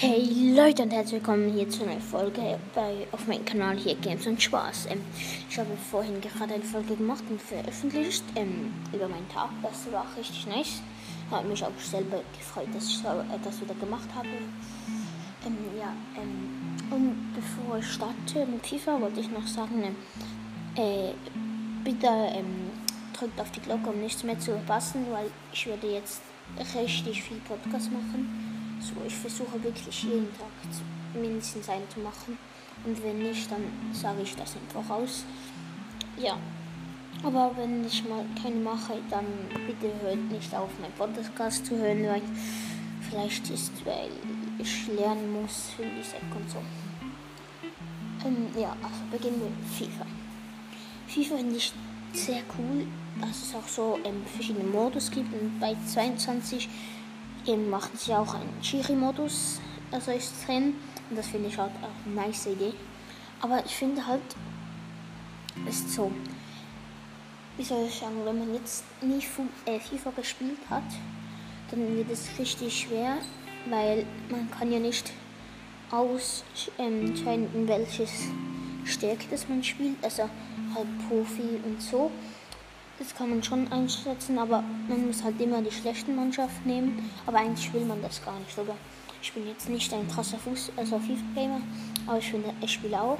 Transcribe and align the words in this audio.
Hey 0.00 0.54
Leute 0.54 0.84
und 0.84 0.92
herzlich 0.92 1.14
willkommen 1.14 1.52
hier 1.52 1.68
zu 1.68 1.82
einer 1.82 2.00
Folge 2.00 2.56
bei, 2.72 3.08
auf 3.10 3.26
meinem 3.26 3.44
Kanal 3.44 3.76
hier 3.76 3.96
Games 3.96 4.28
und 4.28 4.40
Spaß. 4.40 4.86
Ähm, 4.92 5.00
ich 5.50 5.58
habe 5.58 5.70
vorhin 5.90 6.20
gerade 6.20 6.54
eine 6.54 6.62
Folge 6.62 6.94
gemacht 6.94 7.24
und 7.28 7.42
veröffentlicht 7.42 8.22
ähm, 8.36 8.72
über 8.92 9.08
meinen 9.08 9.28
Tag. 9.28 9.50
Das 9.60 9.90
war 9.90 10.06
richtig 10.16 10.46
nice. 10.46 10.82
Hat 11.32 11.44
mich 11.48 11.64
auch 11.64 11.72
selber 11.80 12.20
gefreut, 12.38 12.68
dass 12.72 12.86
ich 12.86 12.98
so, 12.98 13.08
äh, 13.08 13.38
das 13.42 13.60
wieder 13.60 13.74
gemacht 13.74 14.08
habe. 14.14 14.28
Ähm, 15.44 15.56
ja, 15.76 15.92
ähm, 16.16 16.76
und 16.92 17.34
bevor 17.34 17.78
ich 17.78 17.86
starte 17.86 18.46
mit 18.46 18.64
FIFA, 18.64 19.00
wollte 19.00 19.18
ich 19.18 19.30
noch 19.32 19.48
sagen, 19.48 19.82
äh, 20.76 21.10
bitte 21.82 22.06
ähm, 22.06 22.70
drückt 23.18 23.40
auf 23.40 23.50
die 23.50 23.60
Glocke, 23.62 23.90
um 23.90 23.98
nichts 23.98 24.22
mehr 24.22 24.38
zu 24.38 24.52
verpassen, 24.52 25.06
weil 25.10 25.28
ich 25.52 25.66
werde 25.66 25.88
jetzt 25.88 26.22
richtig 26.76 27.24
viel 27.24 27.38
Podcast 27.38 27.90
machen 27.90 28.47
so, 28.80 28.94
ich 29.06 29.14
versuche 29.14 29.62
wirklich 29.62 30.02
jeden 30.02 30.28
Tag 30.36 30.48
mindestens 31.14 31.68
einen 31.68 31.88
zu 31.90 32.00
machen. 32.00 32.38
Und 32.84 33.02
wenn 33.02 33.18
nicht, 33.22 33.50
dann 33.50 33.62
sage 33.92 34.22
ich 34.22 34.34
das 34.36 34.54
einfach 34.56 34.88
aus. 34.90 35.24
Ja. 36.16 36.38
Aber 37.24 37.52
wenn 37.56 37.84
ich 37.84 38.08
mal 38.08 38.24
keine 38.40 38.56
mache, 38.56 38.94
dann 39.10 39.26
bitte 39.66 39.92
hört 40.02 40.30
nicht 40.30 40.54
auf, 40.54 40.70
meinen 40.80 40.92
Podcast 40.92 41.66
zu 41.66 41.76
hören, 41.76 42.04
weil 42.06 42.22
vielleicht 43.08 43.50
ist, 43.50 43.72
weil 43.84 44.10
ich 44.58 44.86
lernen 44.88 45.32
muss 45.32 45.70
für 45.76 45.82
die 45.82 46.02
Sek 46.02 46.22
und 46.34 46.48
so. 46.48 46.58
Ähm, 48.24 48.46
ja, 48.60 48.76
also 48.82 49.00
beginnen 49.10 49.40
wir 49.40 49.50
mit 49.50 49.90
FIFA. 49.90 50.06
FIFA 51.08 51.36
finde 51.36 51.56
ich 51.56 51.72
sehr 52.12 52.42
cool, 52.56 52.86
dass 53.20 53.42
es 53.42 53.54
auch 53.54 53.66
so 53.66 53.98
ähm, 54.04 54.22
verschiedene 54.34 54.68
Modus 54.68 55.10
gibt 55.10 55.32
und 55.32 55.58
bei 55.58 55.74
22 55.86 56.68
Eben 57.48 57.70
machen 57.70 57.96
sie 57.96 58.12
auch 58.12 58.34
einen 58.34 58.60
Chiri-Modus, 58.60 59.58
also 59.90 60.10
ist 60.10 60.46
drin. 60.46 60.74
Und 61.08 61.16
das 61.16 61.28
finde 61.28 61.48
ich 61.48 61.56
halt 61.56 61.72
auch 61.80 62.06
eine 62.06 62.14
nice 62.14 62.46
Idee. 62.46 62.74
Aber 63.40 63.64
ich 63.64 63.74
finde 63.74 64.06
halt, 64.06 64.20
ist 65.66 65.90
so, 65.90 66.12
wie 67.56 67.64
soll 67.64 67.86
ich 67.86 67.94
sagen, 67.94 68.16
wenn 68.24 68.38
man 68.38 68.52
jetzt 68.52 68.84
nie 69.00 69.22
äh, 69.64 69.80
FIFA 69.80 70.10
gespielt 70.10 70.58
hat, 70.68 70.82
dann 71.70 71.96
wird 71.96 72.10
es 72.10 72.28
richtig 72.38 72.80
schwer, 72.80 73.16
weil 73.70 74.04
man 74.30 74.50
kann 74.50 74.70
ja 74.70 74.78
nicht 74.78 75.10
ausentscheiden, 75.90 77.66
welches 77.66 78.26
Stärke 78.84 79.24
das 79.30 79.48
man 79.48 79.64
spielt, 79.64 79.96
also 80.02 80.24
halt 80.74 81.08
Profi 81.08 81.60
und 81.64 81.80
so. 81.80 82.10
Das 82.98 83.14
kann 83.14 83.30
man 83.30 83.42
schon 83.42 83.70
einschätzen, 83.70 84.38
aber 84.38 84.62
man 84.88 85.06
muss 85.06 85.22
halt 85.22 85.40
immer 85.40 85.62
die 85.62 85.70
schlechten 85.70 86.16
Mannschaften 86.16 86.68
nehmen. 86.68 87.10
Aber 87.26 87.38
eigentlich 87.38 87.72
will 87.72 87.84
man 87.84 88.02
das 88.02 88.24
gar 88.24 88.38
nicht. 88.38 88.54
Sogar 88.54 88.76
ich 89.20 89.32
bin 89.32 89.46
jetzt 89.46 89.68
nicht 89.68 89.92
ein 89.92 90.06
krasser 90.08 90.38
Fuß, 90.38 90.72
also 90.76 90.98
FIFA-Gamer, 90.98 91.60
aber 92.06 92.18
ich 92.18 92.30
finde, 92.30 92.52
ich 92.60 92.72
spiele 92.72 93.00
auch. 93.00 93.18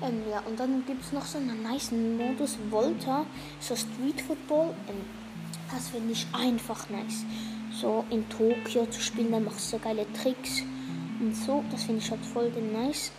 Ähm, 0.00 0.22
ja, 0.30 0.40
und 0.40 0.58
dann 0.58 0.84
gibt 0.86 1.02
es 1.02 1.12
noch 1.12 1.24
so 1.24 1.38
einen 1.38 1.62
nice 1.62 1.90
Modus, 1.92 2.56
Volta, 2.70 3.26
so 3.60 3.74
Street 3.74 4.20
Football. 4.20 4.74
Ähm, 4.88 4.96
das 5.72 5.88
finde 5.88 6.12
ich 6.12 6.26
einfach 6.32 6.88
nice. 6.90 7.24
So 7.72 8.04
in 8.10 8.28
Tokio 8.28 8.86
zu 8.86 9.00
spielen, 9.00 9.32
dann 9.32 9.44
machst 9.44 9.72
du 9.72 9.76
so 9.76 9.82
geile 9.82 10.06
Tricks 10.12 10.62
und 11.20 11.34
so. 11.34 11.64
Das 11.70 11.84
finde 11.84 12.00
ich 12.02 12.10
halt 12.10 12.24
voll 12.24 12.50
nice. 12.72 13.10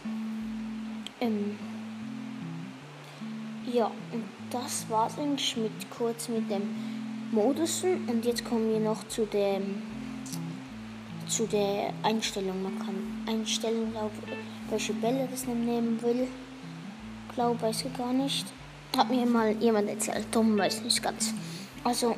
Ähm, 1.19 1.58
ja, 3.72 3.88
und 4.11 4.23
das 4.50 4.86
war's 4.89 5.17
eigentlich 5.17 5.56
mit 5.58 5.72
kurz 5.89 6.30
mit 6.30 6.50
dem 6.50 6.64
Modusen. 7.31 8.08
Und 8.08 8.25
jetzt 8.25 8.45
kommen 8.45 8.72
wir 8.72 8.80
noch 8.80 9.08
zu 9.08 9.25
dem 9.25 9.81
zu 11.28 11.47
der 11.47 11.94
Einstellung. 12.03 12.61
Man 12.61 12.78
kann 12.78 12.95
einstellen, 13.28 13.91
glaube 13.91 14.11
welche 14.69 14.94
Bälle 14.94 15.28
das 15.31 15.47
man 15.47 15.66
nehmen 15.66 16.02
will. 16.02 16.28
Glaube, 17.34 17.62
weiß 17.62 17.85
ich 17.85 17.97
gar 17.97 18.13
nicht. 18.13 18.46
Hat 18.96 19.09
mir 19.09 19.25
mal 19.25 19.56
jemand 19.59 19.90
erzählt, 19.90 20.28
Tom 20.31 20.57
weiß 20.57 20.84
nicht 20.84 21.02
ganz. 21.02 21.34
Also, 21.84 22.16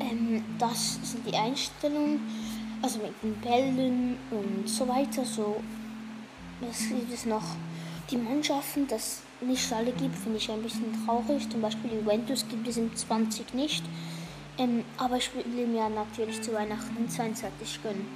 ähm, 0.00 0.42
das 0.58 0.98
sind 1.02 1.26
die 1.26 1.36
Einstellungen. 1.36 2.20
Also 2.80 3.00
mit 3.00 3.12
den 3.22 3.34
Bällen 3.40 4.16
und 4.30 4.68
so 4.68 4.86
weiter. 4.88 5.24
So, 5.24 5.60
was 6.60 6.88
gibt 6.88 7.12
es 7.12 7.26
noch? 7.26 7.44
Die 8.10 8.16
Mannschaften, 8.16 8.86
das 8.86 9.22
nicht 9.40 9.72
alle 9.72 9.92
gibt, 9.92 10.16
finde 10.16 10.38
ich 10.38 10.50
ein 10.50 10.62
bisschen 10.62 10.86
traurig. 11.04 11.48
Zum 11.48 11.60
Beispiel 11.60 11.92
Juventus 11.92 12.44
gibt 12.48 12.66
es 12.66 12.76
im 12.76 12.94
20 12.94 13.54
nicht. 13.54 13.84
Ähm, 14.58 14.84
aber 14.96 15.16
ich 15.16 15.30
will 15.34 15.66
mir 15.66 15.88
natürlich 15.88 16.42
zu 16.42 16.52
Weihnachten 16.52 17.08
22 17.08 17.82
gönnen. 17.82 18.06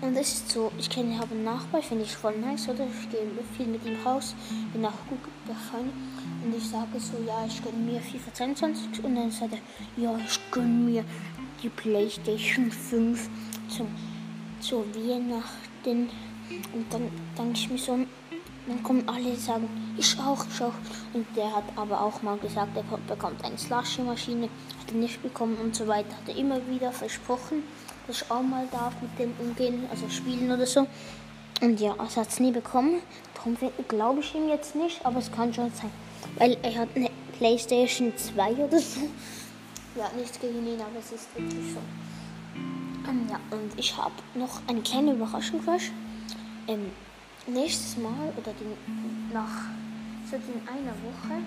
Und 0.00 0.14
es 0.14 0.32
ist 0.32 0.50
so, 0.50 0.70
ich 0.78 0.90
kenne, 0.90 1.18
habe 1.18 1.34
einen 1.34 1.44
Nachbar, 1.44 1.80
finde 1.80 2.04
ich 2.04 2.14
voll 2.14 2.36
nice, 2.36 2.68
oder? 2.68 2.86
Ich 2.86 3.10
gehe 3.10 3.22
viel 3.56 3.66
mit 3.66 3.84
ihm 3.86 3.96
raus, 4.04 4.34
bin 4.72 4.84
auch 4.84 4.92
gut 5.08 5.20
befreundet. 5.46 5.94
Und 6.44 6.54
ich 6.54 6.68
sage 6.68 7.00
so, 7.00 7.16
ja, 7.26 7.46
ich 7.46 7.62
gönne 7.62 7.78
mir 7.78 8.00
FIFA 8.00 8.34
22. 8.34 9.04
Und 9.04 9.14
dann 9.14 9.30
sagt 9.30 9.52
er, 9.52 10.02
ja, 10.02 10.18
ich 10.18 10.38
gönne 10.50 10.90
mir 10.90 11.04
die 11.62 11.70
Playstation 11.70 12.70
5 12.70 13.28
zum, 13.68 13.86
zu 14.60 14.84
Weihnachten. 14.94 16.10
Und 16.74 16.86
dann 16.90 17.10
denke 17.38 17.54
ich 17.54 17.70
mir 17.70 17.78
so, 17.78 17.98
dann 18.66 18.82
kommen 18.82 19.08
alle 19.08 19.36
sagen, 19.36 19.68
ich 19.96 20.18
auch, 20.18 20.44
ich 20.52 20.60
auch. 20.60 20.72
Und 21.12 21.26
der 21.36 21.54
hat 21.54 21.64
aber 21.76 22.00
auch 22.00 22.22
mal 22.22 22.36
gesagt, 22.38 22.76
er 22.76 22.82
bekommt 22.82 23.44
eine 23.44 23.56
Slushy-Maschine, 23.56 24.48
hat 24.80 24.90
er 24.92 24.94
nicht 24.94 25.22
bekommen 25.22 25.56
und 25.62 25.74
so 25.74 25.86
weiter. 25.86 26.10
Hat 26.10 26.28
er 26.28 26.36
immer 26.36 26.60
wieder 26.68 26.92
versprochen, 26.92 27.62
dass 28.06 28.22
ich 28.22 28.30
auch 28.30 28.42
mal 28.42 28.66
darf 28.72 28.94
mit 29.00 29.18
dem 29.18 29.32
umgehen, 29.38 29.84
also 29.90 30.08
spielen 30.08 30.50
oder 30.50 30.66
so. 30.66 30.86
Und 31.60 31.80
ja, 31.80 31.94
also 31.96 32.20
hat 32.20 32.28
es 32.28 32.40
nie 32.40 32.52
bekommen. 32.52 33.00
Darum 33.34 33.56
glaube 33.88 34.20
ich 34.20 34.34
ihm 34.34 34.48
jetzt 34.48 34.74
nicht, 34.74 35.04
aber 35.04 35.20
es 35.20 35.30
kann 35.30 35.54
schon 35.54 35.70
sein. 35.72 35.90
Weil 36.36 36.56
er 36.62 36.74
hat 36.74 36.88
eine 36.94 37.10
Playstation 37.38 38.12
2 38.16 38.52
oder 38.52 38.78
so. 38.78 39.00
Ja, 39.96 40.10
nichts 40.18 40.38
gegen 40.40 40.66
ihn, 40.66 40.80
aber 40.80 40.98
es 40.98 41.12
ist 41.12 41.34
wirklich 41.34 41.72
so. 41.72 41.80
Ähm, 43.08 43.26
ja, 43.30 43.38
und 43.50 43.78
ich 43.78 43.96
habe 43.96 44.12
noch 44.34 44.60
eine 44.66 44.82
kleine 44.82 45.12
Überraschung 45.12 45.62
für 45.62 45.70
euch. 45.70 45.90
Ähm, 46.68 46.90
nächstes 47.46 47.96
Mal 47.96 48.32
oder 48.36 48.52
den, 48.52 48.72
nach 49.32 49.66
so 50.30 50.36
in 50.36 50.68
einer 50.68 50.92
Woche 50.92 51.42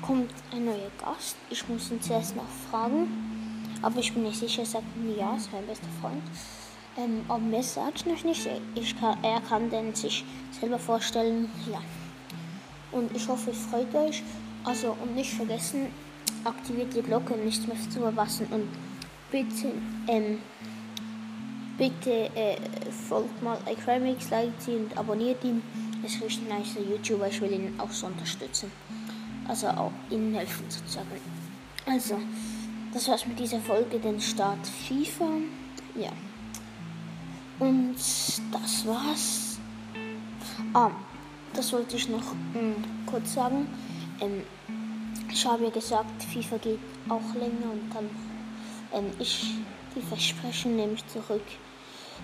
kommt 0.00 0.32
ein 0.52 0.64
neuer 0.64 0.90
Gast. 0.98 1.36
Ich 1.50 1.68
muss 1.68 1.90
ihn 1.90 2.00
zuerst 2.00 2.34
noch 2.36 2.48
fragen, 2.70 3.08
aber 3.82 3.98
ich 3.98 4.12
bin 4.12 4.24
nicht 4.24 4.38
sicher, 4.38 4.62
er 4.62 4.66
sagt 4.66 4.96
mir 4.96 5.16
ja, 5.16 5.36
ist 5.36 5.52
mein 5.52 5.66
bester 5.66 5.88
Freund. 6.00 6.22
Ähm, 6.96 7.24
aber 7.28 7.62
sage 7.62 7.92
ich 7.96 8.06
noch 8.06 8.24
nicht. 8.24 8.48
Ich 8.74 8.98
kann, 8.98 9.16
er 9.22 9.40
kann 9.40 9.70
den 9.70 9.94
sich 9.94 10.24
selber 10.50 10.78
vorstellen. 10.78 11.48
Ja. 11.70 11.80
Und 12.90 13.14
ich 13.16 13.26
hoffe, 13.28 13.50
es 13.50 13.66
freut 13.66 13.94
euch. 13.94 14.22
Also, 14.64 14.96
und 15.02 15.14
nicht 15.14 15.32
vergessen, 15.32 15.86
aktiviert 16.44 16.94
die 16.94 17.02
Glocke, 17.02 17.34
nichts 17.34 17.66
mehr 17.66 17.76
zu 17.90 18.00
verpassen. 18.00 18.46
Und 18.50 18.68
bitte, 19.30 19.72
ähm, 20.06 20.38
Bitte 21.78 22.30
äh, 22.34 22.56
folgt 23.08 23.42
mal 23.42 23.58
iCrimix, 23.70 24.30
liked 24.30 24.68
ihn 24.68 24.84
und 24.84 24.96
abonniert 24.96 25.42
ihn. 25.44 25.62
Er 26.02 26.08
ist 26.08 26.22
richtig 26.22 26.48
nice 26.48 26.76
YouTuber, 26.76 27.28
ich 27.28 27.40
will 27.40 27.52
ihn 27.52 27.74
auch 27.78 27.90
so 27.90 28.06
unterstützen. 28.06 28.70
Also 29.48 29.68
auch 29.68 29.92
ihnen 30.10 30.34
helfen 30.34 30.64
sozusagen. 30.68 31.08
Also, 31.86 32.18
das 32.92 33.08
war's 33.08 33.26
mit 33.26 33.38
dieser 33.38 33.60
Folge, 33.60 33.98
den 33.98 34.20
Start 34.20 34.66
FIFA. 34.66 35.28
Ja. 35.96 36.10
Und 37.58 37.96
das 37.96 38.86
war's. 38.86 39.58
Ah, 40.74 40.90
das 41.54 41.72
wollte 41.72 41.96
ich 41.96 42.08
noch 42.08 42.34
mh, 42.54 42.60
hm, 42.60 42.74
kurz 43.06 43.34
sagen. 43.34 43.66
Ähm, 44.20 44.42
ich 45.30 45.46
habe 45.46 45.64
ja 45.64 45.70
gesagt, 45.70 46.22
FIFA 46.22 46.58
geht 46.58 46.78
auch 47.08 47.34
länger 47.34 47.72
und 47.72 47.90
dann 47.94 48.08
ähm, 48.92 49.10
ich 49.18 49.54
die 49.94 50.02
Versprechen 50.02 50.76
nehme 50.76 50.94
ich 50.94 51.06
zurück. 51.06 51.44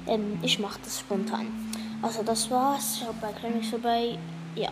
Ähm, 0.07 0.39
ich 0.43 0.59
mache 0.59 0.79
das 0.85 1.01
spontan. 1.01 1.47
Also 2.03 2.23
das 2.23 2.51
war's. 2.51 3.01
Schaut 3.01 3.21
bei 3.21 3.33
Climax 3.33 3.69
vorbei. 3.69 4.19
Ja, 4.55 4.71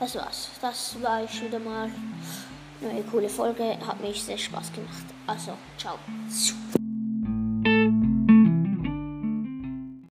das 0.00 0.14
war's. 0.16 0.50
Das 0.60 0.96
war 1.02 1.24
ich 1.24 1.42
wieder 1.42 1.58
mal. 1.58 1.90
Eine 2.82 3.02
coole 3.04 3.28
Folge. 3.28 3.78
Hat 3.86 4.00
mich 4.00 4.22
sehr 4.22 4.38
Spaß 4.38 4.72
gemacht. 4.72 5.06
Also, 5.26 5.52
ciao. 5.78 5.98